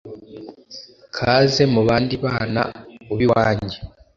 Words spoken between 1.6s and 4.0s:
mubandi bana ubiwanje……